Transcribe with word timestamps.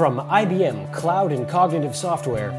From 0.00 0.18
IBM 0.30 0.94
Cloud 0.94 1.30
and 1.30 1.46
Cognitive 1.46 1.94
Software, 1.94 2.52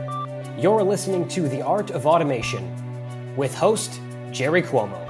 you're 0.59 0.83
listening 0.83 1.27
to 1.29 1.49
The 1.49 1.63
Art 1.63 1.89
of 1.89 2.05
Automation 2.05 3.35
with 3.35 3.55
host 3.55 3.99
Jerry 4.29 4.61
Cuomo. 4.61 5.03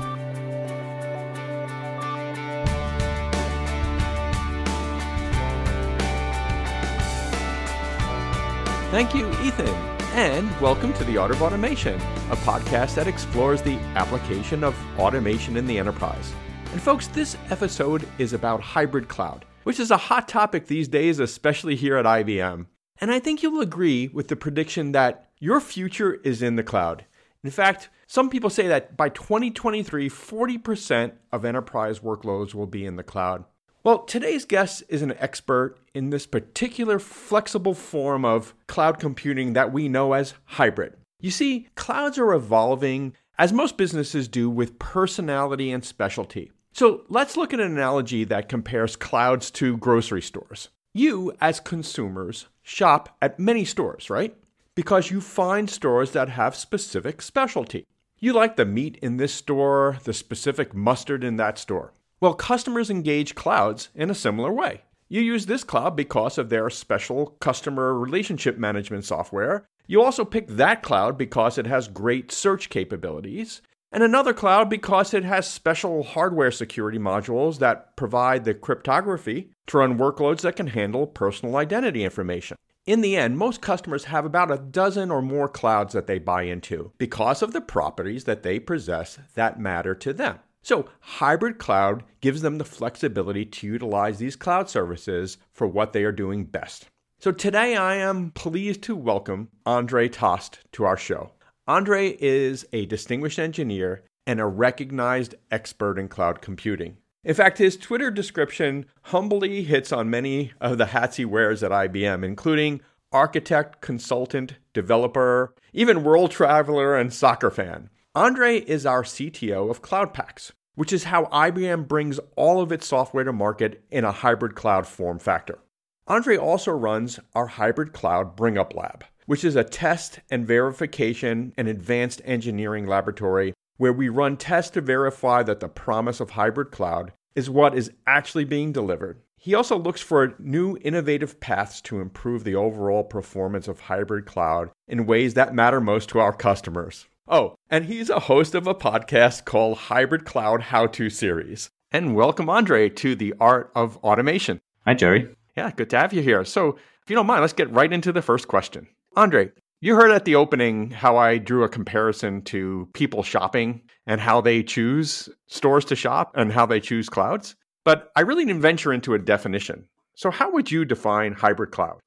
Thank 8.92 9.14
you, 9.14 9.30
Ethan, 9.42 9.68
and 10.14 10.50
welcome 10.62 10.94
to 10.94 11.04
The 11.04 11.18
Art 11.18 11.32
of 11.32 11.42
Automation, 11.42 11.96
a 12.32 12.38
podcast 12.38 12.96
that 12.96 13.08
explores 13.08 13.62
the 13.62 13.76
application 13.96 14.64
of 14.64 14.74
automation 14.98 15.58
in 15.58 15.68
the 15.68 15.78
enterprise. 15.78 16.32
And 16.72 16.82
folks, 16.82 17.08
this 17.08 17.36
episode 17.50 18.08
is 18.20 18.32
about 18.32 18.62
hybrid 18.62 19.10
cloud 19.10 19.44
which 19.64 19.80
is 19.80 19.92
a 19.92 19.98
hot 19.98 20.28
topic 20.28 20.68
these 20.68 20.88
days, 20.88 21.20
especially 21.20 21.76
here 21.76 21.98
at 21.98 22.06
IBM. 22.06 22.66
And 23.00 23.12
I 23.12 23.20
think 23.20 23.42
you'll 23.42 23.62
agree 23.62 24.08
with 24.10 24.28
the 24.28 24.36
prediction 24.36 24.92
that 24.92 25.30
your 25.40 25.60
future 25.60 26.16
is 26.24 26.42
in 26.42 26.56
the 26.56 26.64
cloud. 26.64 27.06
In 27.44 27.50
fact, 27.50 27.90
some 28.06 28.30
people 28.30 28.50
say 28.50 28.68
that 28.68 28.96
by 28.96 29.10
2023, 29.10 30.10
40% 30.10 31.14
of 31.32 31.46
enterprise 31.46 32.00
workloads 32.00 32.54
will 32.54 32.68
be 32.68 32.86
in 32.86 32.98
the 32.98 33.04
cloud. 33.04 33.46
Well, 33.84 34.04
today's 34.04 34.46
guest 34.46 34.84
is 34.90 35.02
an 35.02 35.16
expert 35.18 35.78
in 35.96 36.12
this 36.12 36.28
particular 36.28 37.00
flexible 37.00 37.74
form 37.74 38.24
of 38.24 38.54
cloud 38.68 39.00
computing 39.00 39.54
that 39.54 39.74
we 39.74 39.90
know 39.90 40.14
as 40.14 40.36
hybrid. 40.46 40.98
You 41.20 41.32
see, 41.32 41.68
clouds 41.74 42.20
are 42.20 42.34
evolving, 42.34 43.16
as 43.40 43.52
most 43.52 43.78
businesses 43.78 44.28
do, 44.28 44.52
with 44.52 44.78
personality 44.78 45.72
and 45.72 45.84
specialty. 45.84 46.52
So 46.74 47.04
let's 47.10 47.36
look 47.36 47.54
at 47.54 47.60
an 47.60 47.72
analogy 47.72 48.24
that 48.26 48.50
compares 48.50 48.96
clouds 48.96 49.52
to 49.52 49.78
grocery 49.78 50.22
stores. 50.22 50.70
You, 50.94 51.34
as 51.42 51.60
consumers, 51.60 52.48
shop 52.64 53.16
at 53.22 53.40
many 53.40 53.66
stores, 53.66 54.10
right? 54.10 54.36
Because 54.76 55.12
you 55.12 55.22
find 55.22 55.70
stores 55.70 56.12
that 56.12 56.30
have 56.30 56.56
specific 56.56 57.22
specialty. 57.22 57.86
You 58.20 58.34
like 58.34 58.56
the 58.56 58.66
meat 58.66 58.98
in 59.02 59.18
this 59.18 59.34
store, 59.34 59.98
the 60.04 60.14
specific 60.14 60.74
mustard 60.74 61.24
in 61.24 61.38
that 61.38 61.58
store. 61.58 61.94
Well, 62.20 62.36
customers 62.36 62.90
engage 62.90 63.36
clouds 63.36 63.90
in 63.96 64.10
a 64.10 64.16
similar 64.16 64.54
way. 64.54 64.84
You 65.10 65.22
use 65.22 65.46
this 65.46 65.66
cloud 65.66 65.96
because 65.96 66.38
of 66.38 66.50
their 66.50 66.70
special 66.70 67.36
customer 67.42 67.98
relationship 67.98 68.58
management 68.58 69.04
software. 69.04 69.68
You 69.88 70.02
also 70.02 70.24
pick 70.24 70.48
that 70.48 70.84
cloud 70.84 71.18
because 71.18 71.58
it 71.58 71.68
has 71.68 71.90
great 71.90 72.32
search 72.32 72.70
capabilities 72.70 73.62
and 73.92 74.04
another 74.04 74.34
cloud 74.34 74.70
because 74.70 75.14
it 75.14 75.24
has 75.24 75.48
special 75.48 76.04
hardware 76.04 76.52
security 76.52 76.98
modules 76.98 77.60
that 77.60 77.96
provide 77.98 78.46
the 78.46 78.54
cryptography 78.54 79.52
to 79.68 79.78
run 79.78 79.98
workloads 79.98 80.42
that 80.42 80.56
can 80.56 80.68
handle 80.68 81.06
personal 81.06 81.58
identity 81.58 82.04
information. 82.04 82.58
In 82.86 83.02
the 83.02 83.16
end, 83.16 83.38
most 83.38 83.62
customers 83.62 84.06
have 84.06 84.26
about 84.26 84.52
a 84.52 84.58
dozen 84.58 85.12
or 85.12 85.22
more 85.22 85.48
clouds 85.48 85.94
that 85.94 86.08
they 86.08 86.18
buy 86.18 86.44
into 86.44 86.92
because 86.98 87.44
of 87.44 87.54
the 87.54 87.62
properties 87.62 88.24
that 88.24 88.44
they 88.44 88.60
possess 88.60 89.20
that 89.36 89.60
matter 89.60 89.94
to 89.96 90.14
them. 90.14 90.40
So, 90.64 90.88
hybrid 91.00 91.58
cloud 91.58 92.04
gives 92.22 92.42
them 92.42 92.58
the 92.58 92.66
flexibility 92.66 93.46
to 93.46 93.68
utilize 93.68 94.20
these 94.20 94.36
cloud 94.36 94.70
services 94.70 95.38
for 95.54 95.68
what 95.68 95.92
they 95.92 96.04
are 96.04 96.12
doing 96.12 96.46
best. 96.46 96.88
So, 97.20 97.32
today 97.32 97.76
I 97.76 97.96
am 97.96 98.32
pleased 98.32 98.84
to 98.84 98.96
welcome 98.96 99.50
Andre 99.66 100.08
Tost 100.08 100.60
to 100.74 100.84
our 100.84 100.98
show. 100.98 101.32
Andre 101.72 102.18
is 102.20 102.68
a 102.74 102.86
distinguished 102.88 103.40
engineer 103.40 104.04
and 104.28 104.42
a 104.42 104.46
recognized 104.46 105.36
expert 105.52 105.98
in 105.98 106.10
cloud 106.10 106.42
computing. 106.42 106.98
In 107.24 107.34
fact, 107.34 107.60
his 107.60 107.78
Twitter 107.78 108.12
description 108.12 108.88
humbly 109.04 109.64
hits 109.64 109.94
on 109.94 110.10
many 110.10 110.52
of 110.60 110.78
the 110.78 110.88
hats 110.88 111.16
he 111.16 111.24
wears 111.24 111.64
at 111.64 111.72
IBM, 111.72 112.26
including 112.26 112.82
architect, 113.14 113.80
consultant, 113.80 114.56
developer, 114.74 115.56
even 115.72 116.04
world 116.04 116.32
traveler, 116.32 116.98
and 116.98 117.14
soccer 117.14 117.50
fan. 117.50 117.90
Andre 118.14 118.58
is 118.58 118.86
our 118.86 119.04
CTO 119.04 119.72
of 119.72 119.82
Cloud 119.82 120.14
Paks, 120.14 120.52
which 120.76 120.92
is 120.92 121.06
how 121.06 121.28
IBM 121.28 121.88
brings 121.88 122.20
all 122.36 122.60
of 122.60 122.74
its 122.74 122.86
software 122.86 123.24
to 123.24 123.32
market 123.32 123.82
in 123.90 124.04
a 124.04 124.12
hybrid 124.12 124.56
cloud 124.56 124.86
form 124.86 125.20
factor. 125.20 125.60
Andre 126.06 126.36
also 126.36 126.74
runs 126.74 127.22
our 127.34 127.48
hybrid 127.48 127.94
cloud 127.94 128.36
Bring 128.36 128.58
Up 128.58 128.76
Lab, 128.76 129.06
which 129.32 129.46
is 129.46 129.56
a 129.56 129.64
test 129.64 130.20
and 130.30 130.46
verification 130.46 131.54
and 131.56 131.70
advanced 131.70 132.22
engineering 132.26 132.86
laboratory 132.86 133.54
where 133.78 133.94
we 133.94 134.10
run 134.10 134.36
tests 134.36 134.72
to 134.72 134.82
verify 134.82 135.42
that 135.42 135.62
the 135.62 135.70
promise 135.70 136.20
of 136.20 136.32
hybrid 136.32 136.70
cloud 136.70 137.14
is 137.34 137.50
what 137.50 137.74
is 137.74 137.90
actually 138.06 138.44
being 138.44 138.74
delivered. 138.74 139.22
He 139.38 139.56
also 139.56 139.80
looks 139.80 140.02
for 140.02 140.36
new 140.38 140.78
innovative 140.82 141.40
paths 141.40 141.80
to 141.84 142.02
improve 142.02 142.44
the 142.44 142.56
overall 142.56 143.06
performance 143.06 143.70
of 143.70 143.80
hybrid 143.80 144.26
cloud 144.26 144.70
in 144.86 145.06
ways 145.06 145.34
that 145.36 145.56
matter 145.56 145.80
most 145.80 146.10
to 146.10 146.20
our 146.20 146.34
customers. 146.34 147.08
Oh, 147.26 147.56
and 147.70 147.86
he's 147.86 148.10
a 148.10 148.20
host 148.20 148.54
of 148.54 148.68
a 148.68 148.76
podcast 148.76 149.46
called 149.46 149.78
Hybrid 149.78 150.26
Cloud 150.26 150.64
How 150.64 150.88
To 150.88 151.10
Series. 151.10 151.70
And 151.90 152.18
welcome, 152.18 152.50
Andre, 152.50 152.90
to 152.90 153.16
the 153.16 153.34
Art 153.40 153.72
of 153.76 153.96
Automation. 154.04 154.60
Hi, 154.86 154.94
Jerry. 154.94 155.34
Yeah, 155.56 155.72
good 155.72 155.90
to 155.92 156.00
have 156.00 156.12
you 156.12 156.22
here. 156.22 156.44
So, 156.44 156.72
if 157.02 157.10
you 157.10 157.16
don't 157.16 157.28
mind, 157.28 157.40
let's 157.40 157.54
get 157.54 157.72
right 157.72 157.94
into 157.94 158.12
the 158.12 158.22
first 158.22 158.50
question. 158.50 158.90
Andre, 159.16 159.52
you 159.82 159.96
heard 159.96 160.12
at 160.12 160.26
the 160.26 160.36
opening 160.36 160.92
how 160.92 161.18
I 161.18 161.38
drew 161.38 161.64
a 161.64 161.70
comparison 161.70 162.44
to 162.44 162.88
people 162.94 163.24
shopping 163.24 163.82
and 164.08 164.22
how 164.22 164.40
they 164.40 164.64
choose 164.64 165.28
stores 165.48 165.86
to 165.86 165.96
shop 165.96 166.32
and 166.36 166.52
how 166.52 166.66
they 166.66 166.80
choose 166.80 167.10
clouds. 167.10 167.56
But 167.84 168.12
I 168.16 168.22
really 168.22 168.46
didn't 168.46 168.62
venture 168.62 168.94
into 168.94 169.14
a 169.14 169.20
definition. 169.20 169.86
So, 170.16 170.32
how 170.32 170.52
would 170.52 170.72
you 170.72 170.86
define 170.86 171.34
hybrid 171.34 171.72
cloud? 171.72 172.00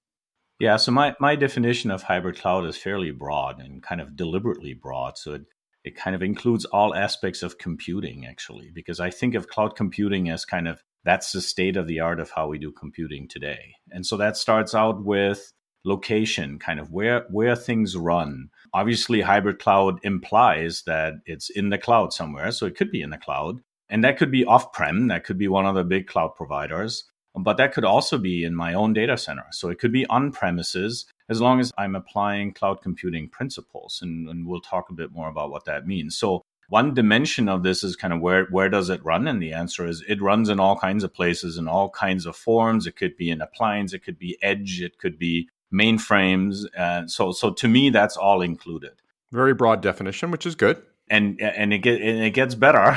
Yeah, 0.60 0.76
so 0.76 0.92
my, 0.92 1.14
my 1.18 1.34
definition 1.36 1.90
of 1.90 2.04
hybrid 2.04 2.38
cloud 2.38 2.64
is 2.64 2.76
fairly 2.76 3.10
broad 3.10 3.60
and 3.60 3.82
kind 3.82 4.00
of 4.00 4.16
deliberately 4.16 4.72
broad. 4.72 5.18
So, 5.18 5.34
it, 5.34 5.42
it 5.82 5.96
kind 5.96 6.14
of 6.14 6.22
includes 6.22 6.64
all 6.64 6.94
aspects 6.94 7.42
of 7.42 7.58
computing, 7.58 8.24
actually, 8.24 8.70
because 8.72 9.00
I 9.00 9.10
think 9.10 9.34
of 9.34 9.48
cloud 9.48 9.76
computing 9.76 10.30
as 10.30 10.44
kind 10.44 10.68
of 10.68 10.82
that's 11.04 11.32
the 11.32 11.42
state 11.42 11.76
of 11.76 11.86
the 11.86 12.00
art 12.00 12.20
of 12.20 12.30
how 12.30 12.48
we 12.48 12.58
do 12.58 12.72
computing 12.72 13.28
today. 13.28 13.74
And 13.90 14.06
so 14.06 14.16
that 14.16 14.38
starts 14.38 14.74
out 14.74 15.04
with 15.04 15.52
location, 15.84 16.58
kind 16.58 16.80
of 16.80 16.90
where 16.90 17.26
where 17.30 17.54
things 17.54 17.96
run. 17.96 18.50
Obviously, 18.72 19.20
hybrid 19.20 19.58
cloud 19.58 20.00
implies 20.02 20.82
that 20.86 21.14
it's 21.26 21.50
in 21.50 21.68
the 21.70 21.78
cloud 21.78 22.12
somewhere, 22.12 22.50
so 22.50 22.66
it 22.66 22.76
could 22.76 22.90
be 22.90 23.02
in 23.02 23.10
the 23.10 23.18
cloud, 23.18 23.60
and 23.88 24.02
that 24.02 24.18
could 24.18 24.30
be 24.30 24.44
off-prem. 24.44 25.08
That 25.08 25.24
could 25.24 25.38
be 25.38 25.48
one 25.48 25.66
of 25.66 25.74
the 25.74 25.84
big 25.84 26.06
cloud 26.06 26.34
providers, 26.34 27.04
but 27.36 27.56
that 27.58 27.72
could 27.72 27.84
also 27.84 28.18
be 28.18 28.44
in 28.44 28.54
my 28.54 28.74
own 28.74 28.92
data 28.92 29.16
center. 29.16 29.44
So 29.52 29.68
it 29.68 29.78
could 29.78 29.92
be 29.92 30.06
on 30.06 30.32
premises 30.32 31.06
as 31.28 31.40
long 31.40 31.60
as 31.60 31.72
I'm 31.78 31.94
applying 31.94 32.52
cloud 32.52 32.82
computing 32.82 33.28
principles, 33.28 34.00
and, 34.02 34.28
and 34.28 34.46
we'll 34.46 34.60
talk 34.60 34.90
a 34.90 34.94
bit 34.94 35.12
more 35.12 35.28
about 35.28 35.50
what 35.50 35.64
that 35.66 35.86
means. 35.86 36.16
So 36.16 36.42
one 36.68 36.94
dimension 36.94 37.48
of 37.48 37.62
this 37.62 37.84
is 37.84 37.96
kind 37.96 38.12
of 38.12 38.20
where 38.20 38.46
where 38.46 38.68
does 38.68 38.88
it 38.88 39.04
run 39.04 39.28
and 39.28 39.42
the 39.42 39.52
answer 39.52 39.86
is 39.86 40.02
it 40.08 40.22
runs 40.22 40.48
in 40.48 40.58
all 40.58 40.76
kinds 40.76 41.04
of 41.04 41.12
places 41.12 41.58
in 41.58 41.68
all 41.68 41.90
kinds 41.90 42.26
of 42.26 42.34
forms 42.34 42.86
it 42.86 42.96
could 42.96 43.16
be 43.16 43.30
an 43.30 43.42
appliance 43.42 43.92
it 43.92 44.02
could 44.02 44.18
be 44.18 44.38
edge 44.42 44.80
it 44.80 44.98
could 44.98 45.18
be 45.18 45.48
mainframes. 45.74 46.64
Uh, 46.78 47.06
so, 47.06 47.32
so 47.32 47.52
to 47.52 47.68
me, 47.68 47.90
that's 47.90 48.16
all 48.16 48.40
included. 48.40 48.92
Very 49.32 49.54
broad 49.54 49.82
definition, 49.82 50.30
which 50.30 50.46
is 50.46 50.54
good. 50.54 50.80
And 51.10 51.38
and 51.40 51.74
it 51.74 51.80
get 51.80 52.00
and 52.00 52.24
it 52.24 52.30
gets 52.30 52.54
better 52.54 52.96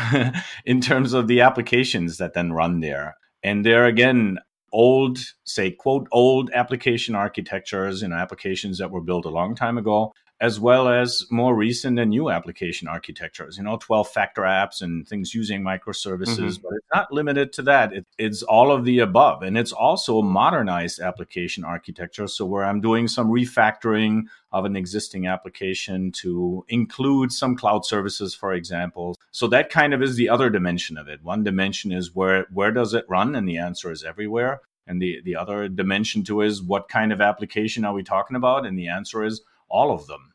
in 0.65 0.79
terms 0.79 1.11
of 1.11 1.27
the 1.27 1.41
applications 1.41 2.19
that 2.19 2.33
then 2.33 2.53
run 2.53 2.79
there. 2.79 3.17
And 3.43 3.65
there 3.65 3.85
again, 3.85 4.39
old, 4.71 5.17
say, 5.43 5.71
quote, 5.71 6.07
old 6.11 6.49
application 6.53 7.15
architectures, 7.15 8.01
you 8.01 8.07
know, 8.07 8.15
applications 8.15 8.77
that 8.77 8.91
were 8.91 9.01
built 9.01 9.25
a 9.25 9.29
long 9.29 9.55
time 9.55 9.77
ago, 9.77 10.13
as 10.39 10.59
well 10.59 10.87
as 10.87 11.25
more 11.31 11.55
recent 11.55 11.97
and 11.97 12.11
new 12.11 12.29
application 12.29 12.87
architectures, 12.87 13.57
you 13.57 13.63
know, 13.63 13.77
12 13.77 14.07
factor 14.07 14.43
apps 14.43 14.83
and 14.83 15.07
things 15.07 15.33
using 15.33 15.63
microservices. 15.63 16.37
Mm-hmm. 16.37 16.61
But 16.61 16.73
it's 16.75 16.87
not 16.93 17.11
limited 17.11 17.51
to 17.53 17.63
that. 17.63 17.91
It, 17.91 18.05
it's 18.19 18.43
all 18.43 18.71
of 18.71 18.85
the 18.85 18.99
above. 18.99 19.41
And 19.41 19.57
it's 19.57 19.71
also 19.71 20.21
modernized 20.21 20.99
application 20.99 21.63
architecture. 21.63 22.27
So, 22.27 22.45
where 22.45 22.65
I'm 22.65 22.81
doing 22.81 23.07
some 23.07 23.29
refactoring 23.31 24.25
of 24.51 24.65
an 24.65 24.75
existing 24.75 25.25
application 25.25 26.11
to 26.13 26.63
include 26.69 27.31
some 27.31 27.55
cloud 27.55 27.85
services, 27.85 28.35
for 28.35 28.53
example. 28.53 29.17
So, 29.31 29.47
that 29.47 29.71
kind 29.71 29.93
of 29.93 30.03
is 30.03 30.17
the 30.17 30.29
other 30.29 30.51
dimension 30.51 30.97
of 30.97 31.07
it. 31.07 31.23
One 31.23 31.43
dimension 31.43 31.91
is 31.91 32.13
where, 32.13 32.45
where 32.53 32.71
does 32.71 32.93
it 32.93 33.05
run? 33.09 33.35
And 33.35 33.49
the 33.49 33.57
answer 33.57 33.91
is 33.91 34.03
everywhere. 34.03 34.61
And 34.85 35.01
the, 35.01 35.19
the 35.25 35.35
other 35.35 35.67
dimension 35.67 36.23
to 36.25 36.41
is 36.41 36.61
what 36.61 36.89
kind 36.89 37.11
of 37.11 37.21
application 37.21 37.83
are 37.85 37.93
we 37.93 38.03
talking 38.03 38.37
about? 38.37 38.65
And 38.65 38.77
the 38.77 38.87
answer 38.87 39.23
is 39.23 39.41
all 39.69 39.91
of 39.91 40.07
them. 40.07 40.33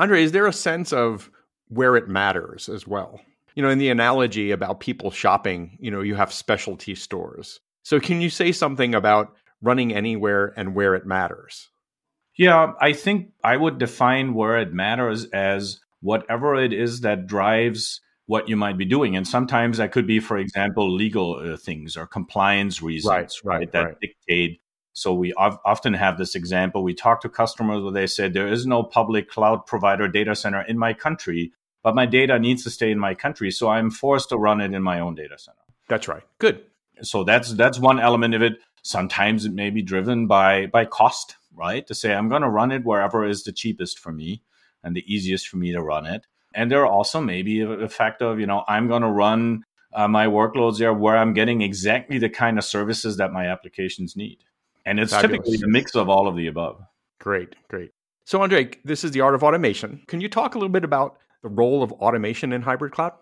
Andre, 0.00 0.22
is 0.22 0.32
there 0.32 0.46
a 0.46 0.52
sense 0.52 0.94
of 0.94 1.30
where 1.68 1.94
it 1.94 2.08
matters 2.08 2.70
as 2.70 2.86
well? 2.86 3.20
You 3.54 3.62
know, 3.62 3.68
in 3.68 3.78
the 3.78 3.90
analogy 3.90 4.50
about 4.50 4.80
people 4.80 5.10
shopping, 5.10 5.76
you 5.78 5.90
know, 5.90 6.00
you 6.00 6.14
have 6.14 6.32
specialty 6.32 6.94
stores. 6.94 7.60
So 7.82 8.00
can 8.00 8.22
you 8.22 8.30
say 8.30 8.50
something 8.50 8.94
about 8.94 9.36
running 9.60 9.94
anywhere 9.94 10.54
and 10.56 10.74
where 10.74 10.94
it 10.94 11.04
matters? 11.04 11.68
Yeah, 12.38 12.72
I 12.80 12.94
think 12.94 13.32
I 13.44 13.58
would 13.58 13.76
define 13.76 14.32
where 14.32 14.56
it 14.56 14.72
matters 14.72 15.26
as 15.26 15.80
whatever 16.00 16.54
it 16.54 16.72
is 16.72 17.02
that 17.02 17.26
drives 17.26 18.00
what 18.24 18.48
you 18.48 18.56
might 18.56 18.78
be 18.78 18.86
doing. 18.86 19.16
And 19.16 19.28
sometimes 19.28 19.76
that 19.76 19.92
could 19.92 20.06
be, 20.06 20.18
for 20.18 20.38
example, 20.38 20.90
legal 20.90 21.34
uh, 21.34 21.58
things 21.58 21.98
or 21.98 22.06
compliance 22.06 22.80
reasons, 22.80 23.42
right, 23.44 23.58
right, 23.58 23.72
that 23.72 23.84
right. 23.84 23.96
dictate 24.00 24.62
So 24.92 25.14
we 25.14 25.32
often 25.34 25.94
have 25.94 26.18
this 26.18 26.34
example. 26.34 26.82
We 26.82 26.94
talk 26.94 27.20
to 27.22 27.28
customers 27.28 27.82
where 27.82 27.92
they 27.92 28.06
said 28.06 28.32
there 28.32 28.52
is 28.52 28.66
no 28.66 28.82
public 28.82 29.28
cloud 29.28 29.66
provider 29.66 30.08
data 30.08 30.34
center 30.34 30.62
in 30.62 30.78
my 30.78 30.94
country, 30.94 31.52
but 31.82 31.94
my 31.94 32.06
data 32.06 32.38
needs 32.38 32.64
to 32.64 32.70
stay 32.70 32.90
in 32.90 32.98
my 32.98 33.14
country, 33.14 33.50
so 33.50 33.68
I'm 33.68 33.90
forced 33.90 34.28
to 34.30 34.36
run 34.36 34.60
it 34.60 34.74
in 34.74 34.82
my 34.82 35.00
own 35.00 35.14
data 35.14 35.38
center. 35.38 35.58
That's 35.88 36.08
right. 36.08 36.22
Good. 36.38 36.64
So 37.02 37.24
that's 37.24 37.54
that's 37.54 37.78
one 37.78 37.98
element 37.98 38.34
of 38.34 38.42
it. 38.42 38.58
Sometimes 38.82 39.44
it 39.44 39.52
may 39.52 39.70
be 39.70 39.82
driven 39.82 40.26
by 40.26 40.66
by 40.66 40.84
cost, 40.84 41.36
right? 41.54 41.86
To 41.86 41.94
say 41.94 42.14
I'm 42.14 42.28
going 42.28 42.42
to 42.42 42.48
run 42.48 42.72
it 42.72 42.84
wherever 42.84 43.26
is 43.26 43.44
the 43.44 43.52
cheapest 43.52 43.98
for 43.98 44.12
me 44.12 44.42
and 44.82 44.94
the 44.94 45.04
easiest 45.12 45.48
for 45.48 45.56
me 45.56 45.72
to 45.72 45.82
run 45.82 46.06
it. 46.06 46.26
And 46.54 46.70
there 46.70 46.80
are 46.80 46.92
also 46.92 47.20
maybe 47.20 47.60
a, 47.60 47.88
fact 47.88 48.22
of 48.22 48.40
you 48.40 48.46
know 48.46 48.64
I'm 48.68 48.88
going 48.88 49.02
to 49.02 49.08
run 49.08 49.64
uh, 49.92 50.08
my 50.08 50.26
workloads 50.26 50.78
there 50.78 50.92
where 50.92 51.16
I'm 51.16 51.32
getting 51.32 51.62
exactly 51.62 52.18
the 52.18 52.30
kind 52.30 52.58
of 52.58 52.64
services 52.64 53.16
that 53.16 53.32
my 53.32 53.46
applications 53.46 54.16
need. 54.16 54.44
And 54.90 54.98
it's 54.98 55.12
Fabulous. 55.12 55.46
typically 55.46 55.64
a 55.64 55.70
mix 55.70 55.94
of 55.94 56.08
all 56.08 56.26
of 56.26 56.34
the 56.34 56.48
above. 56.48 56.82
Great, 57.20 57.54
great. 57.68 57.92
So, 58.24 58.42
Andre, 58.42 58.70
this 58.84 59.04
is 59.04 59.12
the 59.12 59.20
art 59.20 59.36
of 59.36 59.44
automation. 59.44 60.02
Can 60.08 60.20
you 60.20 60.28
talk 60.28 60.56
a 60.56 60.58
little 60.58 60.72
bit 60.72 60.82
about 60.82 61.16
the 61.44 61.48
role 61.48 61.84
of 61.84 61.92
automation 61.92 62.52
in 62.52 62.62
hybrid 62.62 62.90
cloud? 62.90 63.12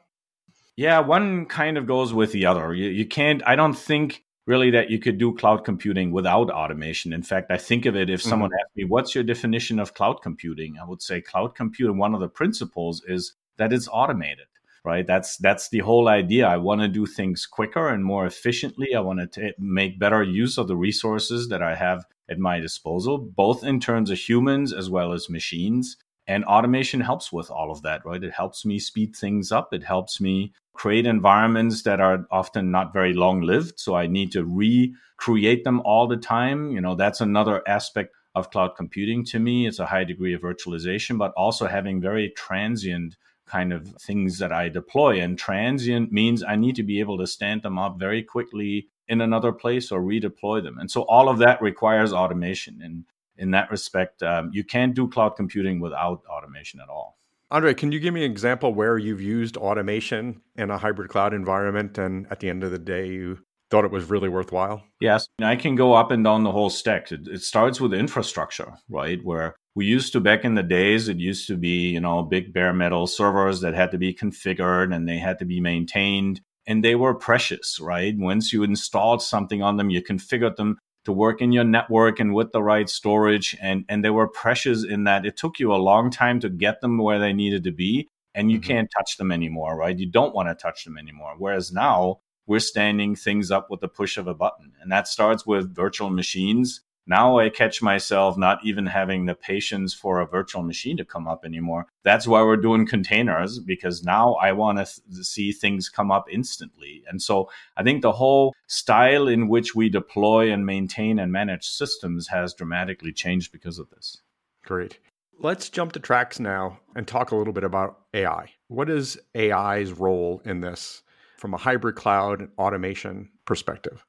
Yeah, 0.76 1.00
one 1.00 1.44
kind 1.44 1.76
of 1.76 1.86
goes 1.86 2.14
with 2.14 2.32
the 2.32 2.46
other. 2.46 2.72
You, 2.72 2.88
you 2.88 3.04
can't, 3.04 3.42
I 3.46 3.54
don't 3.54 3.76
think 3.76 4.24
really 4.46 4.70
that 4.70 4.88
you 4.88 4.98
could 4.98 5.18
do 5.18 5.34
cloud 5.34 5.62
computing 5.62 6.10
without 6.10 6.48
automation. 6.48 7.12
In 7.12 7.22
fact, 7.22 7.50
I 7.50 7.58
think 7.58 7.84
of 7.84 7.94
it 7.94 8.08
if 8.08 8.20
mm-hmm. 8.20 8.30
someone 8.30 8.50
asked 8.58 8.74
me, 8.74 8.84
What's 8.84 9.14
your 9.14 9.24
definition 9.24 9.78
of 9.78 9.92
cloud 9.92 10.22
computing? 10.22 10.78
I 10.80 10.86
would 10.86 11.02
say 11.02 11.20
cloud 11.20 11.54
computing, 11.54 11.98
one 11.98 12.14
of 12.14 12.20
the 12.20 12.30
principles 12.30 13.02
is 13.06 13.34
that 13.58 13.74
it's 13.74 13.88
automated 13.92 14.46
right? 14.88 15.06
That's 15.06 15.36
that's 15.36 15.68
the 15.68 15.80
whole 15.80 16.08
idea. 16.08 16.46
I 16.46 16.56
want 16.56 16.80
to 16.80 16.88
do 16.88 17.04
things 17.04 17.44
quicker 17.44 17.88
and 17.90 18.02
more 18.02 18.24
efficiently. 18.24 18.94
I 18.94 19.00
want 19.00 19.32
to 19.34 19.52
make 19.58 19.98
better 19.98 20.22
use 20.22 20.56
of 20.56 20.66
the 20.66 20.76
resources 20.88 21.48
that 21.50 21.62
i 21.62 21.74
have 21.74 22.06
at 22.30 22.38
my 22.38 22.56
disposal 22.58 23.18
both 23.18 23.60
in 23.70 23.80
terms 23.80 24.10
of 24.10 24.18
humans 24.18 24.72
as 24.72 24.88
well 24.96 25.12
as 25.12 25.28
machines. 25.38 25.96
And 26.26 26.44
automation 26.44 27.00
helps 27.00 27.32
with 27.32 27.50
all 27.50 27.70
of 27.70 27.82
that 27.82 28.00
right? 28.06 28.24
It 28.28 28.32
helps 28.42 28.64
me 28.64 28.78
speed 28.78 29.14
things 29.14 29.52
up. 29.52 29.68
It 29.78 29.84
helps 29.94 30.20
me 30.20 30.52
create 30.72 31.06
environments 31.06 31.82
that 31.82 32.00
are 32.00 32.18
often 32.30 32.70
not 32.70 32.92
very 32.92 33.12
long 33.12 33.40
lived 33.40 33.80
so 33.84 33.96
i 33.96 34.06
need 34.06 34.30
to 34.30 34.44
recreate 34.44 35.64
them 35.64 35.80
all 35.90 36.06
the 36.08 36.22
time. 36.36 36.60
You 36.74 36.80
know 36.84 36.94
that's 36.94 37.20
another 37.20 37.56
aspect 37.78 38.10
of 38.38 38.50
cloud 38.52 38.72
computing 38.80 39.24
to 39.32 39.38
me. 39.46 39.66
It's 39.68 39.80
a 39.80 39.90
high 39.94 40.04
degree 40.12 40.34
of 40.34 40.42
virtualization 40.50 41.18
but 41.22 41.32
also 41.44 41.64
having 41.66 42.00
very 42.10 42.26
transient 42.46 43.16
kind 43.48 43.72
of 43.72 43.88
things 44.00 44.38
that 44.38 44.52
I 44.52 44.68
deploy. 44.68 45.20
And 45.20 45.38
transient 45.38 46.12
means 46.12 46.42
I 46.42 46.56
need 46.56 46.76
to 46.76 46.82
be 46.82 47.00
able 47.00 47.18
to 47.18 47.26
stand 47.26 47.62
them 47.62 47.78
up 47.78 47.98
very 47.98 48.22
quickly 48.22 48.88
in 49.08 49.20
another 49.20 49.52
place 49.52 49.90
or 49.90 50.00
redeploy 50.00 50.62
them. 50.62 50.78
And 50.78 50.90
so 50.90 51.02
all 51.02 51.28
of 51.28 51.38
that 51.38 51.60
requires 51.62 52.12
automation. 52.12 52.80
And 52.82 53.04
in 53.36 53.50
that 53.52 53.70
respect, 53.70 54.22
um, 54.22 54.50
you 54.52 54.64
can't 54.64 54.94
do 54.94 55.08
cloud 55.08 55.30
computing 55.36 55.80
without 55.80 56.22
automation 56.28 56.80
at 56.80 56.88
all. 56.88 57.18
Andre, 57.50 57.72
can 57.72 57.92
you 57.92 58.00
give 58.00 58.12
me 58.12 58.24
an 58.24 58.30
example 58.30 58.74
where 58.74 58.98
you've 58.98 59.22
used 59.22 59.56
automation 59.56 60.42
in 60.56 60.70
a 60.70 60.76
hybrid 60.76 61.08
cloud 61.08 61.32
environment 61.32 61.96
and 61.96 62.26
at 62.30 62.40
the 62.40 62.50
end 62.50 62.62
of 62.62 62.70
the 62.70 62.78
day 62.78 63.08
you 63.08 63.38
thought 63.70 63.86
it 63.86 63.90
was 63.90 64.10
really 64.10 64.28
worthwhile? 64.28 64.82
Yes, 65.00 65.28
I 65.40 65.56
can 65.56 65.74
go 65.74 65.94
up 65.94 66.10
and 66.10 66.22
down 66.22 66.42
the 66.42 66.52
whole 66.52 66.68
stack. 66.68 67.10
It, 67.10 67.26
it, 67.26 67.42
starts 67.42 67.80
with 67.80 67.94
infrastructure, 67.94 68.74
right? 68.90 69.18
Where 69.24 69.56
we 69.78 69.86
used 69.86 70.12
to 70.12 70.18
back 70.18 70.44
in 70.44 70.56
the 70.56 70.62
days, 70.64 71.06
it 71.06 71.18
used 71.18 71.46
to 71.46 71.56
be, 71.56 71.90
you 71.90 72.00
know, 72.00 72.24
big 72.24 72.52
bare 72.52 72.72
metal 72.72 73.06
servers 73.06 73.60
that 73.60 73.74
had 73.74 73.92
to 73.92 73.96
be 73.96 74.12
configured 74.12 74.92
and 74.92 75.08
they 75.08 75.18
had 75.18 75.38
to 75.38 75.44
be 75.44 75.60
maintained. 75.60 76.40
And 76.66 76.82
they 76.82 76.96
were 76.96 77.14
precious, 77.14 77.78
right? 77.78 78.12
Once 78.18 78.52
you 78.52 78.64
installed 78.64 79.22
something 79.22 79.62
on 79.62 79.76
them, 79.76 79.88
you 79.88 80.02
configured 80.02 80.56
them 80.56 80.78
to 81.04 81.12
work 81.12 81.40
in 81.40 81.52
your 81.52 81.62
network 81.62 82.18
and 82.18 82.34
with 82.34 82.50
the 82.50 82.60
right 82.60 82.88
storage. 82.88 83.56
And, 83.62 83.84
and 83.88 84.04
they 84.04 84.10
were 84.10 84.26
precious 84.26 84.82
in 84.82 85.04
that 85.04 85.24
it 85.24 85.36
took 85.36 85.60
you 85.60 85.72
a 85.72 85.76
long 85.76 86.10
time 86.10 86.40
to 86.40 86.48
get 86.48 86.80
them 86.80 86.98
where 86.98 87.20
they 87.20 87.32
needed 87.32 87.62
to 87.62 87.70
be. 87.70 88.08
And 88.34 88.50
you 88.50 88.58
mm-hmm. 88.58 88.66
can't 88.66 88.90
touch 88.98 89.16
them 89.16 89.30
anymore, 89.30 89.76
right? 89.76 89.96
You 89.96 90.10
don't 90.10 90.34
want 90.34 90.48
to 90.48 90.56
touch 90.56 90.84
them 90.84 90.98
anymore. 90.98 91.36
Whereas 91.38 91.70
now, 91.70 92.18
we're 92.48 92.58
standing 92.58 93.14
things 93.14 93.52
up 93.52 93.70
with 93.70 93.78
the 93.78 93.86
push 93.86 94.16
of 94.16 94.26
a 94.26 94.34
button. 94.34 94.72
And 94.80 94.90
that 94.90 95.06
starts 95.06 95.46
with 95.46 95.72
virtual 95.72 96.10
machines. 96.10 96.80
Now 97.08 97.38
I 97.38 97.48
catch 97.48 97.82
myself 97.82 98.36
not 98.36 98.64
even 98.64 98.86
having 98.86 99.26
the 99.26 99.34
patience 99.34 99.92
for 99.94 100.20
a 100.20 100.26
virtual 100.26 100.62
machine 100.62 100.96
to 100.98 101.04
come 101.04 101.26
up 101.26 101.44
anymore. 101.44 101.86
That's 102.04 102.28
why 102.28 102.42
we're 102.42 102.56
doing 102.56 102.86
containers 102.86 103.58
because 103.58 104.04
now 104.04 104.34
I 104.34 104.52
want 104.52 104.78
to 104.78 104.84
th- 104.84 105.24
see 105.26 105.50
things 105.50 105.88
come 105.88 106.10
up 106.10 106.26
instantly. 106.30 107.02
And 107.08 107.20
so 107.20 107.50
I 107.76 107.82
think 107.82 108.02
the 108.02 108.12
whole 108.12 108.54
style 108.66 109.26
in 109.26 109.48
which 109.48 109.74
we 109.74 109.88
deploy 109.88 110.52
and 110.52 110.64
maintain 110.64 111.18
and 111.18 111.32
manage 111.32 111.66
systems 111.66 112.28
has 112.28 112.54
dramatically 112.54 113.12
changed 113.12 113.50
because 113.50 113.78
of 113.78 113.90
this. 113.90 114.20
Great. 114.64 114.98
Let's 115.40 115.70
jump 115.70 115.92
to 115.92 116.00
tracks 116.00 116.38
now 116.38 116.78
and 116.94 117.08
talk 117.08 117.30
a 117.30 117.36
little 117.36 117.52
bit 117.52 117.64
about 117.64 118.00
AI. 118.12 118.52
What 118.68 118.90
is 118.90 119.18
AI's 119.34 119.92
role 119.92 120.42
in 120.44 120.60
this? 120.60 121.02
from 121.38 121.54
a 121.54 121.56
hybrid 121.56 121.94
cloud 121.94 122.48
automation 122.58 123.30
perspective? 123.46 124.04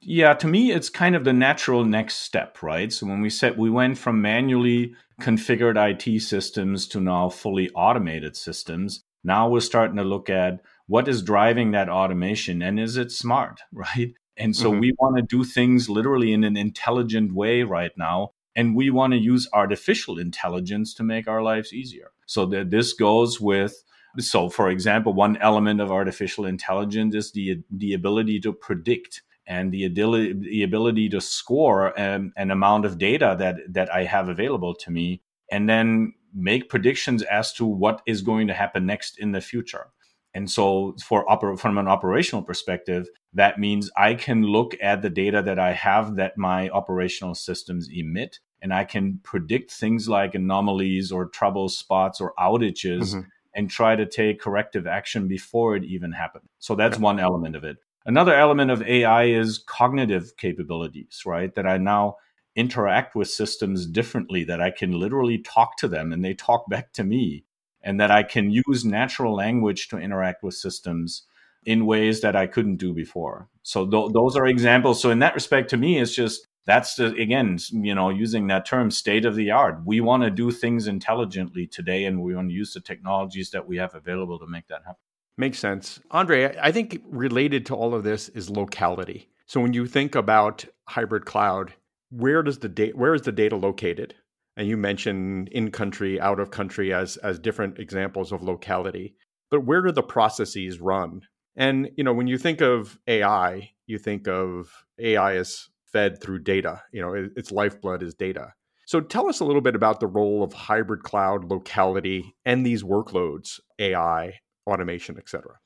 Yeah, 0.00 0.34
to 0.34 0.46
me, 0.46 0.70
it's 0.70 0.90
kind 0.90 1.16
of 1.16 1.24
the 1.24 1.32
natural 1.32 1.84
next 1.84 2.16
step, 2.16 2.62
right? 2.62 2.92
So 2.92 3.06
when 3.06 3.20
we 3.20 3.30
said 3.30 3.56
we 3.56 3.70
went 3.70 3.96
from 3.98 4.20
manually 4.20 4.94
configured 5.20 5.76
IT 5.76 6.20
systems 6.20 6.86
to 6.88 7.00
now 7.00 7.30
fully 7.30 7.70
automated 7.70 8.36
systems, 8.36 9.02
now 9.22 9.48
we're 9.48 9.60
starting 9.60 9.96
to 9.96 10.04
look 10.04 10.28
at 10.28 10.60
what 10.86 11.08
is 11.08 11.22
driving 11.22 11.70
that 11.70 11.88
automation 11.88 12.60
and 12.60 12.78
is 12.78 12.96
it 12.96 13.10
smart, 13.10 13.60
right? 13.72 14.12
And 14.36 14.54
so 14.54 14.70
mm-hmm. 14.70 14.80
we 14.80 14.92
want 14.98 15.16
to 15.16 15.22
do 15.22 15.44
things 15.44 15.88
literally 15.88 16.32
in 16.32 16.44
an 16.44 16.56
intelligent 16.56 17.32
way 17.32 17.62
right 17.62 17.92
now. 17.96 18.32
And 18.56 18.76
we 18.76 18.90
want 18.90 19.12
to 19.12 19.18
use 19.18 19.48
artificial 19.52 20.18
intelligence 20.18 20.94
to 20.94 21.02
make 21.02 21.26
our 21.26 21.42
lives 21.42 21.72
easier. 21.72 22.10
So 22.26 22.46
that 22.46 22.70
this 22.70 22.92
goes 22.92 23.40
with 23.40 23.84
so, 24.18 24.48
for 24.48 24.68
example, 24.70 25.12
one 25.12 25.36
element 25.38 25.80
of 25.80 25.90
artificial 25.90 26.46
intelligence 26.46 27.14
is 27.14 27.32
the 27.32 27.62
the 27.70 27.94
ability 27.94 28.40
to 28.40 28.52
predict 28.52 29.22
and 29.46 29.72
the 29.72 29.84
ability 29.84 30.32
the 30.32 30.62
ability 30.62 31.08
to 31.10 31.20
score 31.20 31.98
an, 31.98 32.32
an 32.36 32.50
amount 32.50 32.84
of 32.84 32.98
data 32.98 33.36
that 33.38 33.56
that 33.68 33.92
I 33.92 34.04
have 34.04 34.28
available 34.28 34.74
to 34.76 34.90
me, 34.90 35.22
and 35.50 35.68
then 35.68 36.14
make 36.34 36.68
predictions 36.68 37.22
as 37.22 37.52
to 37.54 37.64
what 37.64 38.02
is 38.06 38.22
going 38.22 38.48
to 38.48 38.54
happen 38.54 38.86
next 38.86 39.18
in 39.18 39.32
the 39.32 39.40
future. 39.40 39.88
And 40.36 40.50
so, 40.50 40.96
for 41.04 41.24
oper- 41.26 41.58
from 41.58 41.78
an 41.78 41.86
operational 41.86 42.42
perspective, 42.42 43.06
that 43.34 43.58
means 43.58 43.90
I 43.96 44.14
can 44.14 44.42
look 44.42 44.74
at 44.82 45.00
the 45.00 45.10
data 45.10 45.42
that 45.42 45.60
I 45.60 45.72
have 45.72 46.16
that 46.16 46.36
my 46.36 46.68
operational 46.70 47.36
systems 47.36 47.88
emit, 47.92 48.40
and 48.60 48.74
I 48.74 48.84
can 48.84 49.20
predict 49.22 49.70
things 49.70 50.08
like 50.08 50.34
anomalies 50.34 51.12
or 51.12 51.26
trouble 51.26 51.68
spots 51.68 52.20
or 52.20 52.34
outages. 52.38 53.14
Mm-hmm 53.14 53.20
and 53.54 53.70
try 53.70 53.96
to 53.96 54.04
take 54.04 54.40
corrective 54.40 54.86
action 54.86 55.28
before 55.28 55.76
it 55.76 55.84
even 55.84 56.12
happened. 56.12 56.48
So 56.58 56.74
that's 56.74 56.98
one 56.98 57.20
element 57.20 57.56
of 57.56 57.64
it. 57.64 57.76
Another 58.06 58.34
element 58.34 58.70
of 58.70 58.82
AI 58.82 59.24
is 59.24 59.58
cognitive 59.58 60.36
capabilities, 60.36 61.22
right? 61.24 61.54
That 61.54 61.66
I 61.66 61.78
now 61.78 62.16
interact 62.54 63.14
with 63.14 63.28
systems 63.28 63.86
differently, 63.86 64.44
that 64.44 64.60
I 64.60 64.70
can 64.70 64.92
literally 64.92 65.38
talk 65.38 65.76
to 65.78 65.88
them 65.88 66.12
and 66.12 66.24
they 66.24 66.34
talk 66.34 66.68
back 66.68 66.92
to 66.94 67.04
me, 67.04 67.44
and 67.82 67.98
that 68.00 68.10
I 68.10 68.22
can 68.22 68.50
use 68.50 68.84
natural 68.84 69.34
language 69.34 69.88
to 69.88 69.98
interact 69.98 70.42
with 70.42 70.54
systems 70.54 71.24
in 71.64 71.86
ways 71.86 72.20
that 72.20 72.36
I 72.36 72.46
couldn't 72.46 72.76
do 72.76 72.92
before. 72.92 73.48
So 73.62 73.86
th- 73.86 74.12
those 74.12 74.36
are 74.36 74.46
examples. 74.46 75.00
So 75.00 75.10
in 75.10 75.20
that 75.20 75.34
respect, 75.34 75.70
to 75.70 75.78
me, 75.78 75.98
it's 75.98 76.14
just 76.14 76.46
that's 76.66 76.96
the, 76.96 77.14
again, 77.14 77.58
you 77.72 77.94
know, 77.94 78.10
using 78.10 78.46
that 78.48 78.66
term 78.66 78.90
state 78.90 79.24
of 79.24 79.34
the 79.34 79.50
art. 79.50 79.80
We 79.84 80.00
want 80.00 80.22
to 80.24 80.30
do 80.30 80.50
things 80.50 80.86
intelligently 80.86 81.66
today 81.66 82.04
and 82.04 82.22
we 82.22 82.34
want 82.34 82.48
to 82.48 82.54
use 82.54 82.72
the 82.72 82.80
technologies 82.80 83.50
that 83.50 83.66
we 83.66 83.76
have 83.78 83.94
available 83.94 84.38
to 84.38 84.46
make 84.46 84.68
that 84.68 84.82
happen. 84.86 84.96
Makes 85.36 85.58
sense. 85.58 86.00
Andre, 86.10 86.56
I 86.60 86.70
think 86.70 87.02
related 87.08 87.66
to 87.66 87.74
all 87.74 87.94
of 87.94 88.04
this 88.04 88.28
is 88.30 88.50
locality. 88.50 89.28
So 89.46 89.60
when 89.60 89.72
you 89.72 89.86
think 89.86 90.14
about 90.14 90.64
hybrid 90.86 91.24
cloud, 91.24 91.74
where 92.10 92.42
does 92.42 92.58
the 92.58 92.68
data 92.68 92.96
where 92.96 93.14
is 93.14 93.22
the 93.22 93.32
data 93.32 93.56
located? 93.56 94.14
And 94.56 94.68
you 94.68 94.76
mentioned 94.76 95.48
in 95.48 95.72
country, 95.72 96.20
out 96.20 96.38
of 96.38 96.52
country 96.52 96.94
as 96.94 97.16
as 97.18 97.38
different 97.40 97.78
examples 97.78 98.30
of 98.30 98.42
locality. 98.42 99.16
But 99.50 99.64
where 99.64 99.82
do 99.82 99.90
the 99.90 100.02
processes 100.02 100.80
run? 100.80 101.22
And 101.56 101.90
you 101.96 102.04
know, 102.04 102.12
when 102.12 102.28
you 102.28 102.38
think 102.38 102.60
of 102.60 102.98
AI, 103.08 103.70
you 103.86 103.98
think 103.98 104.28
of 104.28 104.84
AI 104.98 105.36
as 105.36 105.68
fed 105.92 106.20
through 106.20 106.40
data. 106.40 106.82
You 106.92 107.02
know, 107.02 107.14
it, 107.14 107.32
its 107.36 107.50
lifeblood 107.50 108.02
is 108.02 108.14
data. 108.14 108.52
So 108.86 109.00
tell 109.00 109.28
us 109.28 109.40
a 109.40 109.44
little 109.44 109.62
bit 109.62 109.74
about 109.74 109.98
the 109.98 110.06
role 110.06 110.42
of 110.42 110.52
hybrid 110.52 111.02
cloud 111.02 111.44
locality 111.44 112.34
and 112.44 112.64
these 112.64 112.82
workloads, 112.82 113.58
AI, 113.78 114.40
automation, 114.66 115.16
et 115.18 115.28
cetera. 115.28 115.58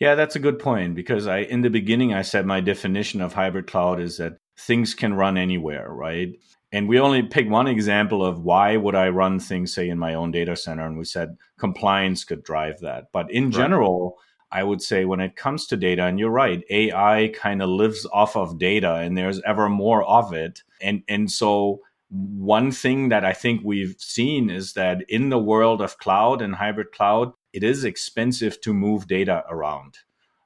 Yeah, 0.00 0.16
that's 0.16 0.36
a 0.36 0.40
good 0.40 0.58
point 0.58 0.94
because 0.96 1.26
I 1.26 1.38
in 1.38 1.60
the 1.60 1.70
beginning 1.70 2.12
I 2.12 2.22
said 2.22 2.46
my 2.46 2.60
definition 2.60 3.20
of 3.20 3.32
hybrid 3.32 3.68
cloud 3.68 4.00
is 4.00 4.16
that 4.16 4.38
things 4.58 4.94
can 4.94 5.14
run 5.14 5.36
anywhere, 5.36 5.88
right? 5.88 6.32
And 6.72 6.88
we 6.88 6.98
only 6.98 7.22
pick 7.22 7.48
one 7.48 7.68
example 7.68 8.24
of 8.26 8.40
why 8.40 8.76
would 8.76 8.96
I 8.96 9.08
run 9.08 9.38
things 9.38 9.72
say 9.72 9.88
in 9.88 9.98
my 9.98 10.14
own 10.14 10.32
data 10.32 10.56
center 10.56 10.84
and 10.84 10.98
we 10.98 11.04
said 11.04 11.36
compliance 11.58 12.24
could 12.24 12.42
drive 12.42 12.80
that. 12.80 13.04
But 13.12 13.30
in 13.30 13.44
right. 13.44 13.52
general, 13.52 14.18
I 14.50 14.64
would 14.64 14.82
say 14.82 15.04
when 15.04 15.20
it 15.20 15.36
comes 15.36 15.66
to 15.68 15.76
data, 15.76 16.04
and 16.04 16.18
you're 16.18 16.30
right, 16.30 16.64
AI 16.70 17.32
kind 17.34 17.62
of 17.62 17.68
lives 17.68 18.06
off 18.12 18.36
of 18.36 18.58
data 18.58 18.94
and 18.96 19.16
there's 19.16 19.40
ever 19.42 19.68
more 19.68 20.02
of 20.04 20.32
it. 20.32 20.62
And, 20.80 21.02
and 21.08 21.30
so 21.30 21.80
one 22.10 22.72
thing 22.72 23.08
that 23.08 23.24
I 23.24 23.32
think 23.32 23.62
we've 23.64 23.96
seen 23.98 24.50
is 24.50 24.72
that 24.72 25.04
in 25.08 25.28
the 25.28 25.38
world 25.38 25.80
of 25.80 25.98
cloud 25.98 26.42
and 26.42 26.56
hybrid 26.56 26.90
cloud, 26.92 27.32
it 27.54 27.62
is 27.62 27.84
expensive 27.84 28.60
to 28.62 28.74
move 28.74 29.06
data 29.06 29.44
around. 29.48 29.98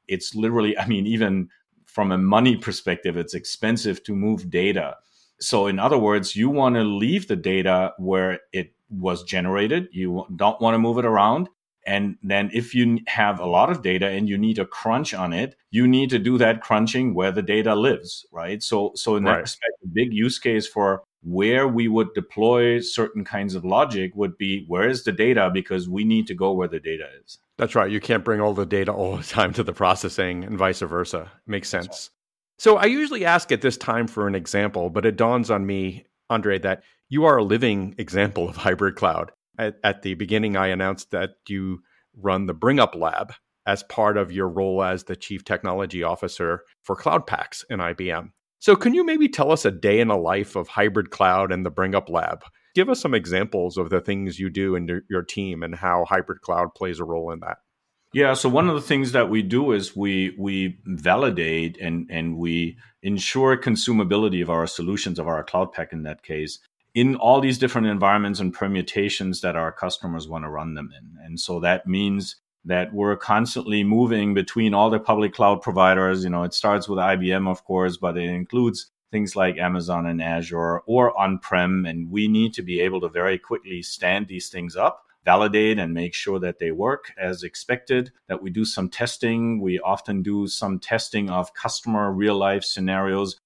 It's 0.07 0.35
literally, 0.35 0.79
I 0.79 0.87
mean, 0.87 1.07
even 1.07 1.49
from 1.87 2.13
a 2.13 2.19
money 2.19 2.57
perspective, 2.57 3.17
it's 3.17 3.35
expensive 3.35 4.05
to 4.05 4.15
move 4.15 4.51
data. 4.51 4.97
So, 5.41 5.67
in 5.69 5.79
other 5.79 5.99
words, 5.99 6.37
you 6.37 6.51
want 6.51 6.75
to 6.75 6.85
leave 6.85 7.27
the 7.27 7.37
data 7.37 7.95
where 7.99 8.41
it 8.53 8.75
was 8.91 9.23
generated. 9.23 9.89
You 9.91 10.27
don't 10.37 10.61
want 10.61 10.75
to 10.75 10.79
move 10.79 10.99
it 10.99 11.07
around. 11.07 11.49
And 11.87 12.19
then 12.23 12.51
if 12.53 12.75
you 12.75 12.99
have 13.07 13.41
a 13.41 13.47
lot 13.47 13.71
of 13.71 13.83
data 13.83 14.09
and 14.09 14.29
you 14.29 14.37
need 14.37 14.59
a 14.59 14.67
crunch 14.67 15.15
on 15.15 15.33
it, 15.33 15.57
you 15.71 15.89
need 15.89 16.11
to 16.11 16.19
do 16.19 16.37
that 16.37 16.61
crunching 16.61 17.15
where 17.15 17.33
the 17.33 17.41
data 17.41 17.75
lives, 17.75 18.27
right? 18.31 18.63
So, 18.63 18.93
so 18.95 19.17
in 19.17 19.25
that 19.25 19.31
right. 19.31 19.41
respect, 19.41 19.73
a 19.83 19.89
big 19.89 20.13
use 20.13 20.39
case 20.39 20.67
for 20.67 21.05
where 21.23 21.67
we 21.67 21.89
would 21.89 22.15
deploy 22.15 22.81
certain 22.81 23.25
kinds 23.25 23.55
of 23.55 23.65
logic 23.65 24.13
would 24.15 24.39
be 24.39 24.65
where 24.69 24.89
is 24.89 25.05
the 25.05 25.13
data 25.13 25.51
because 25.53 25.89
we 25.89 26.05
need 26.05 26.27
to 26.27 26.35
go 26.35 26.53
where 26.53 26.69
the 26.69 26.81
data 26.81 27.05
is. 27.25 27.39
That's 27.57 27.75
right. 27.75 27.91
You 27.91 28.01
can't 28.01 28.25
bring 28.25 28.41
all 28.41 28.55
the 28.55 28.67
data 28.67 28.93
all 28.93 29.17
the 29.17 29.25
time 29.25 29.53
to 29.55 29.63
the 29.63 29.73
processing 29.73 30.45
and 30.45 30.57
vice 30.57 30.81
versa. 30.81 31.31
Makes 31.47 31.69
sense. 31.69 31.87
Right. 31.87 32.11
So 32.61 32.77
I 32.77 32.87
usually 32.87 33.25
ask 33.25 33.53
at 33.53 33.63
this 33.63 33.77
time 33.77 34.07
for 34.07 34.27
an 34.27 34.35
example, 34.35 34.91
but 34.91 35.07
it 35.07 35.17
dawns 35.17 35.51
on 35.51 35.67
me, 35.67 36.07
Andre, 36.31 36.59
that 36.61 36.83
you 37.09 37.25
are 37.25 37.37
a 37.37 37.45
living 37.45 37.95
example 37.99 38.49
of 38.49 38.57
hybrid 38.57 38.97
cloud 38.97 39.33
at, 39.59 39.77
at 39.83 40.03
the 40.03 40.15
beginning, 40.15 40.57
I 40.57 40.69
announced 40.69 41.11
that 41.11 41.31
you 41.49 41.83
run 42.17 42.47
the 42.47 42.55
Bring 42.55 42.79
Up 42.79 42.95
Lab 42.95 43.33
as 43.67 43.83
part 43.83 44.17
of 44.17 44.33
your 44.33 44.49
role 44.49 44.83
as 44.83 45.05
the 45.05 45.17
Chief 45.17 45.45
Technology 45.45 46.03
Officer 46.03 46.63
for 46.83 46.97
Cloud 46.97 47.27
Paks 47.27 47.65
in 47.69 47.81
IBM. 47.81 48.31
So, 48.61 48.75
can 48.75 48.95
you 48.95 49.05
maybe 49.05 49.29
tell 49.29 49.53
us 49.53 49.65
a 49.65 49.71
day 49.71 50.01
in 50.01 50.09
the 50.09 50.17
life 50.17 50.57
of 50.57 50.69
hybrid 50.69 51.11
cloud 51.11 51.53
and 51.53 51.65
the 51.65 51.71
Bring 51.71 51.95
Up 51.95 52.09
Lab? 52.09 52.43
Give 52.75 52.89
us 52.89 53.01
some 53.01 53.15
examples 53.15 53.77
of 53.77 53.91
the 53.91 54.01
things 54.01 54.39
you 54.39 54.51
do 54.51 54.75
in 54.75 55.03
your 55.09 55.23
team 55.23 55.63
and 55.63 55.75
how 55.75 56.05
hybrid 56.05 56.41
cloud 56.43 56.75
plays 56.75 57.01
a 57.01 57.05
role 57.05 57.31
in 57.31 57.41
that. 57.41 57.59
Yeah, 58.13 58.35
so 58.35 58.49
one 58.49 58.69
of 58.69 58.75
the 58.75 58.81
things 58.81 59.13
that 59.13 59.29
we 59.29 59.43
do 59.43 59.73
is 59.73 59.95
we 59.95 60.35
we 60.39 60.79
validate 60.87 61.77
and 61.79 62.07
and 62.11 62.39
we 62.39 62.79
ensure 63.03 63.57
consumability 63.57 64.43
of 64.43 64.51
our 64.51 64.67
solutions 64.67 65.19
of 65.19 65.29
our 65.29 65.45
Cloud 65.45 65.73
Pak 65.73 65.93
in 65.93 66.03
that 66.05 66.23
case 66.23 66.59
in 66.95 67.15
all 67.17 67.41
these 67.41 67.59
different 67.59 67.87
environments 67.87 68.41
and 68.41 68.53
permutations 68.53 69.41
that 69.43 69.57
our 69.57 69.71
customers 69.71 70.27
want 70.27 70.45
to 70.45 70.49
run 70.49 70.75
them 70.75 70.91
in. 70.99 71.25
And 71.25 71.39
so 71.39 71.61
that 71.61 71.87
means 71.87 72.37
that 72.65 72.93
we're 72.93 73.17
constantly 73.17 73.83
moving 73.85 74.35
between 74.35 74.75
all 74.75 74.91
the 74.91 74.99
public 74.99 75.33
cloud 75.33 75.63
providers. 75.63 76.25
You 76.25 76.31
know, 76.31 76.43
it 76.43 76.55
starts 76.55 76.89
with 76.89 76.99
IBM, 76.99 77.49
of 77.49 77.65
course, 77.65 77.97
but 77.97 78.17
it 78.17 78.29
includes 78.29 78.91
things 79.11 79.35
like 79.35 79.57
Amazon 79.57 80.07
and 80.07 80.23
Azure 80.23 80.81
or 80.81 81.19
on 81.19 81.39
prem. 81.39 81.87
And 81.87 82.11
we 82.11 82.29
need 82.29 82.53
to 82.55 82.63
be 82.63 82.81
able 82.81 83.01
to 83.01 83.09
very 83.09 83.39
quickly 83.39 83.83
stand 83.83 84.29
these 84.29 84.49
things 84.49 84.77
up, 84.77 85.05
validate, 85.25 85.79
and 85.79 85.95
make 85.95 86.15
sure 86.15 86.39
that 86.41 86.59
they 86.59 86.73
work 86.73 87.13
as 87.19 87.43
expected, 87.43 88.13
that 88.29 88.43
we 88.43 88.51
do 88.51 88.65
some 88.65 88.91
testing. 88.91 89.61
We 89.61 89.79
often 89.81 90.23
do 90.23 90.47
some 90.47 90.79
testing 90.79 91.31
of 91.31 91.55
customer 91.55 92.13
real 92.13 92.37
life 92.37 92.65
scenarios 92.65 93.41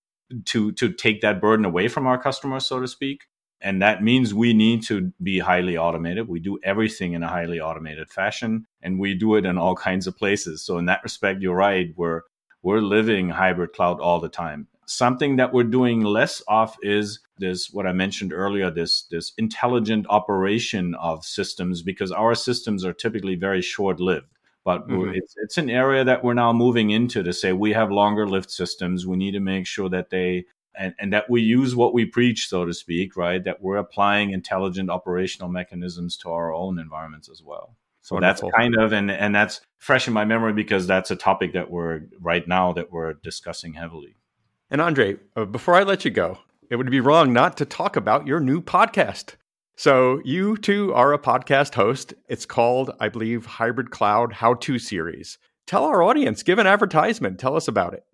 to, 0.47 0.73
to 0.73 0.93
take 0.93 1.21
that 1.21 1.41
burden 1.41 1.65
away 1.65 1.89
from 1.89 2.07
our 2.07 2.21
customers, 2.21 2.67
so 2.67 2.81
to 2.81 2.89
speak 2.89 3.27
and 3.63 3.81
that 3.81 4.03
means 4.03 4.35
we 4.35 4.53
need 4.53 4.83
to 4.85 5.13
be 5.23 5.39
highly 5.39 5.79
automated. 5.79 6.29
We 6.29 6.41
do 6.41 6.59
everything 6.65 7.13
in 7.13 7.23
a 7.23 7.29
highly 7.29 7.61
automated 7.61 8.11
fashion, 8.11 8.67
and 8.83 8.99
we 8.99 9.15
do 9.15 9.37
it 9.37 9.47
in 9.47 9.59
all 9.59 9.75
kinds 9.75 10.07
of 10.07 10.17
places. 10.17 10.63
So 10.63 10.79
in 10.79 10.87
that 10.87 11.03
respect, 11.03 11.41
you're 11.41 11.55
right. 11.55 11.93
We're 11.97 12.23
we're 12.63 12.81
living 12.81 13.31
hybrid 13.31 13.73
cloud 13.73 14.01
all 14.01 14.21
the 14.21 14.29
time. 14.29 14.69
Something 14.87 15.37
that 15.37 15.53
we're 15.53 15.65
doing 15.65 16.03
less 16.03 16.43
of 16.49 16.77
is 16.83 17.21
this 17.39 17.71
what 17.73 17.87
I 17.87 17.93
mentioned 17.93 18.33
earlier, 18.33 18.71
this 18.71 19.05
this 19.11 19.33
intelligent 19.39 20.07
operation 20.09 20.95
of 20.97 21.25
systems, 21.25 21.83
because 21.83 22.13
our 22.13 22.35
systems 22.35 22.85
are 22.85 22.93
typically 22.93 23.35
very 23.35 23.63
short 23.63 24.01
lived. 24.01 24.27
But 24.65 24.89
mm-hmm. 24.89 25.15
it's 25.15 25.35
it's 25.43 25.59
an 25.59 25.71
area 25.71 26.05
that 26.05 26.23
we're 26.23 26.35
now 26.35 26.53
moving 26.53 26.91
into 26.91 27.23
to 27.23 27.33
say 27.33 27.53
we 27.53 27.73
have 27.73 27.91
longer 27.91 28.29
lived 28.29 28.51
systems. 28.51 29.07
We 29.07 29.17
need 29.17 29.33
to 29.33 29.41
make 29.41 29.67
sure 29.67 29.89
that 29.89 30.11
they 30.11 30.45
and, 30.75 30.95
and 30.99 31.13
that 31.13 31.29
we 31.29 31.43
use 31.43 31.77
what 31.77 31.95
we 31.95 32.05
preach, 32.05 32.49
so 32.49 32.65
to 32.65 32.73
speak, 32.73 33.17
right? 33.17 33.43
That 33.43 33.61
we're 33.61 33.77
applying 33.77 34.31
intelligent 34.31 34.91
operational 34.91 35.49
mechanisms 35.49 36.17
to 36.19 36.31
our 36.31 36.53
own 36.53 36.79
environments 36.79 37.29
as 37.29 37.43
well. 37.43 37.77
So 38.03 38.17
Wonderful. 38.17 38.49
that's 38.49 38.57
kind 38.57 38.77
of 38.77 38.93
and 38.93 39.11
and 39.11 39.35
that's 39.35 39.61
fresh 39.79 40.09
in 40.09 40.13
my 40.13 40.25
memory 40.25 40.53
because 40.53 40.87
that's 40.87 41.11
a 41.11 41.17
topic 41.17 41.53
that 41.53 41.71
we're 41.71 42.03
right 42.21 42.47
now 42.47 42.73
that 42.73 42.93
we're 42.93 43.15
discussing 43.15 43.75
heavily. 43.75 44.17
And 44.71 44.81
Andre, 44.81 45.19
uh, 45.37 45.45
before 45.45 45.75
I 45.75 45.85
let 45.85 46.05
you 46.05 46.11
go, 46.11 46.39
it 46.69 46.77
would 46.77 46.91
be 46.91 47.01
wrong 47.01 47.33
not 47.33 47.57
to 47.59 47.65
talk 47.65 47.97
about 47.97 48.27
your 48.27 48.41
new 48.41 48.61
podcast. 48.61 49.37
So 49.77 50.21
you 50.25 50.57
too 50.57 50.93
are 50.95 51.13
a 51.13 51.19
podcast 51.19 51.75
host. 51.75 52.13
It's 52.29 52.45
called, 52.45 52.91
I 52.99 53.09
believe, 53.09 53.47
Hybrid 53.47 53.91
Cloud 53.91 54.33
How 54.33 54.55
To 54.55 54.79
Series. 54.79 55.39
Tell 55.67 55.85
our 55.85 56.03
audience, 56.03 56.43
give 56.43 56.59
an 56.59 56.67
advertisement. 56.67 57.39
Tell 57.39 57.57
us 57.57 57.69
about 57.69 57.95
it. 57.95 58.05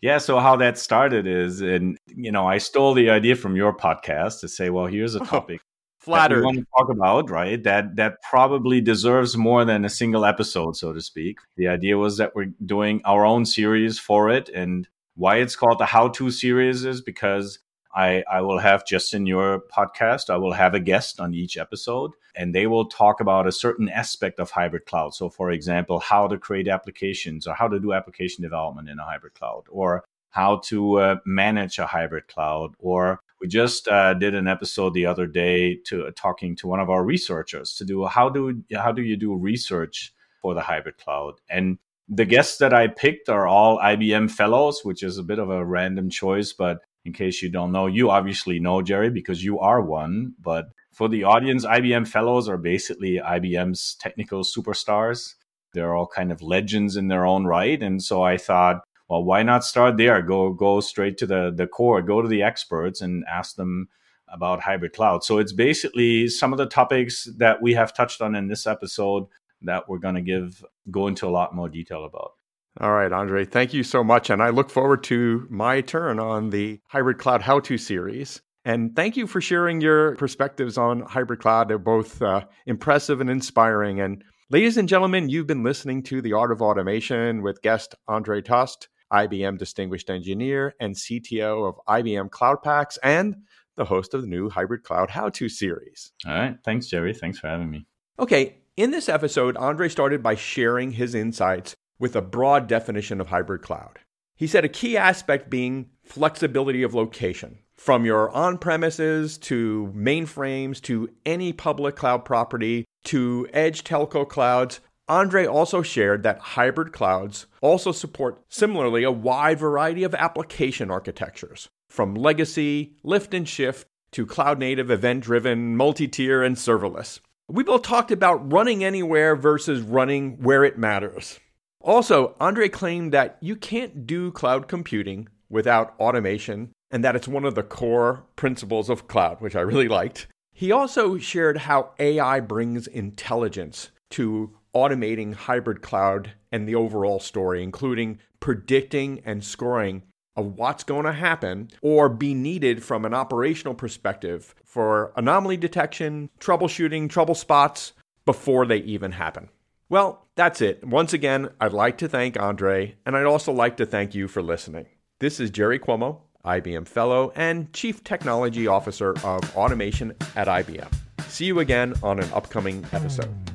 Yeah, 0.00 0.18
so 0.18 0.40
how 0.40 0.56
that 0.56 0.78
started 0.78 1.26
is, 1.26 1.60
and 1.60 1.98
you 2.06 2.32
know, 2.32 2.46
I 2.46 2.58
stole 2.58 2.94
the 2.94 3.10
idea 3.10 3.36
from 3.36 3.54
your 3.54 3.76
podcast 3.76 4.40
to 4.40 4.48
say, 4.48 4.70
well, 4.70 4.86
here's 4.86 5.14
a 5.14 5.20
oh, 5.20 5.24
topic 5.24 5.60
flattered. 6.00 6.36
that 6.36 6.40
we 6.40 6.46
want 6.46 6.58
to 6.58 6.66
talk 6.76 6.90
about, 6.90 7.30
right? 7.30 7.62
That 7.62 7.96
that 7.96 8.22
probably 8.22 8.80
deserves 8.80 9.36
more 9.36 9.64
than 9.64 9.84
a 9.84 9.90
single 9.90 10.24
episode, 10.24 10.76
so 10.76 10.92
to 10.92 11.00
speak. 11.00 11.38
The 11.56 11.68
idea 11.68 11.96
was 11.96 12.16
that 12.16 12.34
we're 12.34 12.52
doing 12.64 13.00
our 13.04 13.24
own 13.24 13.46
series 13.46 13.98
for 13.98 14.30
it, 14.30 14.48
and 14.48 14.88
why 15.14 15.36
it's 15.36 15.56
called 15.56 15.78
the 15.78 15.86
How 15.86 16.08
To 16.08 16.30
series 16.30 16.84
is 16.84 17.00
because 17.00 17.58
I, 17.94 18.22
I 18.30 18.40
will 18.40 18.58
have 18.58 18.86
just 18.86 19.14
in 19.14 19.26
your 19.26 19.62
podcast, 19.74 20.30
I 20.30 20.36
will 20.36 20.52
have 20.52 20.74
a 20.74 20.80
guest 20.80 21.20
on 21.20 21.34
each 21.34 21.56
episode 21.56 22.12
and 22.36 22.54
they 22.54 22.66
will 22.66 22.86
talk 22.86 23.20
about 23.20 23.46
a 23.46 23.52
certain 23.52 23.88
aspect 23.88 24.38
of 24.38 24.50
hybrid 24.50 24.86
cloud. 24.86 25.14
So, 25.14 25.28
for 25.28 25.50
example, 25.50 25.98
how 25.98 26.28
to 26.28 26.38
create 26.38 26.68
applications 26.68 27.46
or 27.46 27.54
how 27.54 27.68
to 27.68 27.80
do 27.80 27.92
application 27.92 28.42
development 28.42 28.88
in 28.88 28.98
a 28.98 29.04
hybrid 29.04 29.34
cloud 29.34 29.64
or 29.68 30.04
how 30.30 30.58
to 30.66 30.94
uh, 30.96 31.16
manage 31.26 31.78
a 31.78 31.86
hybrid 31.86 32.28
cloud. 32.28 32.74
Or 32.78 33.20
we 33.40 33.48
just 33.48 33.88
uh, 33.88 34.14
did 34.14 34.34
an 34.34 34.46
episode 34.46 34.94
the 34.94 35.06
other 35.06 35.26
day 35.26 35.76
to 35.86 36.06
uh, 36.06 36.10
talking 36.16 36.56
to 36.56 36.66
one 36.66 36.80
of 36.80 36.90
our 36.90 37.04
researchers 37.04 37.74
to 37.74 37.84
do 37.84 38.06
how 38.06 38.28
do 38.28 38.62
how 38.74 38.92
do 38.92 39.02
you 39.02 39.16
do 39.16 39.34
research 39.34 40.12
for 40.42 40.54
the 40.54 40.62
hybrid 40.62 40.96
cloud 40.98 41.34
and 41.50 41.78
the 42.12 42.24
guests 42.24 42.58
that 42.58 42.74
I 42.74 42.88
picked 42.88 43.28
are 43.28 43.46
all 43.46 43.78
IBM 43.78 44.32
fellows, 44.32 44.80
which 44.84 45.04
is 45.04 45.16
a 45.16 45.22
bit 45.22 45.38
of 45.38 45.48
a 45.48 45.64
random 45.64 46.10
choice, 46.10 46.52
but 46.52 46.80
in 47.04 47.12
case 47.12 47.40
you 47.40 47.48
don't 47.48 47.70
know, 47.70 47.86
you 47.86 48.10
obviously 48.10 48.58
know 48.58 48.82
Jerry 48.82 49.10
because 49.10 49.44
you 49.44 49.60
are 49.60 49.80
one. 49.80 50.34
But 50.40 50.66
for 50.92 51.08
the 51.08 51.22
audience, 51.22 51.64
IBM 51.64 52.08
fellows 52.08 52.48
are 52.48 52.58
basically 52.58 53.20
IBM's 53.24 53.94
technical 54.00 54.42
superstars. 54.42 55.34
They're 55.72 55.94
all 55.94 56.08
kind 56.08 56.32
of 56.32 56.42
legends 56.42 56.96
in 56.96 57.06
their 57.06 57.24
own 57.24 57.44
right. 57.44 57.80
And 57.80 58.02
so 58.02 58.22
I 58.22 58.36
thought, 58.36 58.82
well, 59.10 59.24
why 59.24 59.42
not 59.42 59.64
start 59.64 59.96
there? 59.96 60.22
Go 60.22 60.52
go 60.52 60.80
straight 60.80 61.18
to 61.18 61.26
the, 61.26 61.52
the 61.54 61.66
core, 61.66 62.00
go 62.00 62.22
to 62.22 62.28
the 62.28 62.44
experts 62.44 63.00
and 63.00 63.24
ask 63.28 63.56
them 63.56 63.88
about 64.32 64.60
hybrid 64.60 64.92
cloud. 64.92 65.24
So 65.24 65.38
it's 65.38 65.52
basically 65.52 66.28
some 66.28 66.52
of 66.52 66.58
the 66.58 66.66
topics 66.66 67.28
that 67.38 67.60
we 67.60 67.74
have 67.74 67.92
touched 67.92 68.22
on 68.22 68.36
in 68.36 68.46
this 68.46 68.68
episode 68.68 69.26
that 69.62 69.88
we're 69.88 69.98
going 69.98 70.14
to 70.14 70.20
give 70.22 70.64
go 70.92 71.08
into 71.08 71.26
a 71.26 71.28
lot 71.28 71.56
more 71.56 71.68
detail 71.68 72.04
about. 72.04 72.34
All 72.80 72.92
right, 72.92 73.12
Andre, 73.12 73.44
thank 73.44 73.74
you 73.74 73.82
so 73.82 74.04
much. 74.04 74.30
And 74.30 74.40
I 74.40 74.50
look 74.50 74.70
forward 74.70 75.02
to 75.04 75.44
my 75.50 75.80
turn 75.80 76.20
on 76.20 76.50
the 76.50 76.80
Hybrid 76.86 77.18
Cloud 77.18 77.42
How 77.42 77.58
To 77.58 77.76
series. 77.76 78.40
And 78.64 78.94
thank 78.94 79.16
you 79.16 79.26
for 79.26 79.40
sharing 79.40 79.80
your 79.80 80.14
perspectives 80.16 80.78
on 80.78 81.00
hybrid 81.00 81.40
cloud. 81.40 81.68
They're 81.68 81.78
both 81.78 82.22
uh, 82.22 82.44
impressive 82.66 83.20
and 83.20 83.28
inspiring. 83.28 84.00
And 84.00 84.22
ladies 84.50 84.76
and 84.76 84.88
gentlemen, 84.88 85.28
you've 85.28 85.48
been 85.48 85.64
listening 85.64 86.04
to 86.04 86.22
The 86.22 86.34
Art 86.34 86.52
of 86.52 86.62
Automation 86.62 87.42
with 87.42 87.62
guest 87.62 87.96
Andre 88.06 88.40
Tost, 88.40 88.88
IBM 89.12 89.58
Distinguished 89.58 90.10
Engineer 90.10 90.74
and 90.80 90.94
CTO 90.94 91.68
of 91.68 91.80
IBM 91.88 92.30
Cloud 92.30 92.62
Paks, 92.62 92.98
and 93.02 93.36
the 93.76 93.84
host 93.84 94.14
of 94.14 94.22
the 94.22 94.28
new 94.28 94.48
Hybrid 94.48 94.82
Cloud 94.82 95.10
How 95.10 95.28
To 95.30 95.48
series. 95.48 96.12
All 96.26 96.32
right. 96.32 96.56
Thanks, 96.64 96.86
Jerry. 96.86 97.14
Thanks 97.14 97.38
for 97.38 97.48
having 97.48 97.70
me. 97.70 97.86
Okay. 98.18 98.56
In 98.76 98.92
this 98.92 99.08
episode, 99.08 99.56
Andre 99.56 99.88
started 99.88 100.22
by 100.22 100.34
sharing 100.36 100.92
his 100.92 101.14
insights 101.14 101.74
with 101.98 102.16
a 102.16 102.22
broad 102.22 102.66
definition 102.66 103.20
of 103.20 103.26
hybrid 103.26 103.62
cloud. 103.62 103.98
He 104.36 104.46
said 104.46 104.64
a 104.64 104.70
key 104.70 104.96
aspect 104.96 105.50
being 105.50 105.90
flexibility 106.02 106.82
of 106.82 106.94
location. 106.94 107.58
From 107.76 108.06
your 108.06 108.30
on 108.30 108.58
premises 108.58 109.36
to 109.38 109.92
mainframes 109.94 110.80
to 110.82 111.10
any 111.26 111.52
public 111.52 111.96
cloud 111.96 112.24
property 112.24 112.84
to 113.04 113.46
edge 113.52 113.84
telco 113.84 114.26
clouds, 114.26 114.80
Andre 115.10 115.44
also 115.44 115.82
shared 115.82 116.22
that 116.22 116.38
hybrid 116.38 116.92
clouds 116.92 117.46
also 117.60 117.90
support 117.90 118.44
similarly 118.48 119.02
a 119.02 119.10
wide 119.10 119.58
variety 119.58 120.04
of 120.04 120.14
application 120.14 120.88
architectures, 120.88 121.68
from 121.88 122.14
legacy, 122.14 122.92
lift 123.02 123.34
and 123.34 123.48
shift, 123.48 123.88
to 124.12 124.24
cloud 124.24 124.60
native, 124.60 124.88
event 124.88 125.24
driven, 125.24 125.76
multi 125.76 126.06
tier, 126.06 126.44
and 126.44 126.54
serverless. 126.54 127.18
We 127.48 127.64
both 127.64 127.82
talked 127.82 128.12
about 128.12 128.52
running 128.52 128.84
anywhere 128.84 129.34
versus 129.34 129.80
running 129.82 130.40
where 130.42 130.62
it 130.62 130.78
matters. 130.78 131.40
Also, 131.80 132.36
Andre 132.38 132.68
claimed 132.68 133.10
that 133.12 133.36
you 133.40 133.56
can't 133.56 134.06
do 134.06 134.30
cloud 134.30 134.68
computing 134.68 135.28
without 135.48 135.92
automation 135.98 136.70
and 136.92 137.02
that 137.02 137.16
it's 137.16 137.26
one 137.26 137.44
of 137.44 137.56
the 137.56 137.64
core 137.64 138.26
principles 138.36 138.88
of 138.88 139.08
cloud, 139.08 139.40
which 139.40 139.56
I 139.56 139.60
really 139.60 139.88
liked. 139.88 140.28
He 140.52 140.70
also 140.70 141.18
shared 141.18 141.56
how 141.56 141.94
AI 141.98 142.38
brings 142.38 142.86
intelligence 142.86 143.90
to 144.10 144.56
automating 144.74 145.34
hybrid 145.34 145.82
cloud 145.82 146.32
and 146.52 146.68
the 146.68 146.74
overall 146.74 147.20
story, 147.20 147.62
including 147.62 148.18
predicting 148.40 149.20
and 149.24 149.44
scoring 149.44 150.02
of 150.36 150.56
what's 150.56 150.84
going 150.84 151.04
to 151.04 151.12
happen 151.12 151.68
or 151.82 152.08
be 152.08 152.34
needed 152.34 152.82
from 152.82 153.04
an 153.04 153.14
operational 153.14 153.74
perspective 153.74 154.54
for 154.64 155.12
anomaly 155.16 155.56
detection, 155.56 156.30
troubleshooting, 156.38 157.08
trouble 157.08 157.34
spots 157.34 157.92
before 158.24 158.64
they 158.66 158.78
even 158.78 159.12
happen. 159.12 159.48
Well, 159.88 160.28
that's 160.36 160.60
it. 160.60 160.86
Once 160.86 161.12
again, 161.12 161.50
I'd 161.60 161.72
like 161.72 161.98
to 161.98 162.08
thank 162.08 162.38
Andre, 162.38 162.94
and 163.04 163.16
I'd 163.16 163.26
also 163.26 163.52
like 163.52 163.76
to 163.78 163.86
thank 163.86 164.14
you 164.14 164.28
for 164.28 164.40
listening. 164.40 164.86
This 165.18 165.40
is 165.40 165.50
Jerry 165.50 165.80
Cuomo, 165.80 166.20
IBM 166.44 166.86
Fellow 166.86 167.32
and 167.34 167.72
Chief 167.72 168.02
Technology 168.04 168.66
Officer 168.66 169.14
of 169.24 169.56
Automation 169.56 170.14
at 170.36 170.46
IBM. 170.46 170.92
See 171.26 171.46
you 171.46 171.58
again 171.58 171.94
on 172.02 172.20
an 172.20 172.30
upcoming 172.32 172.84
episode. 172.92 173.49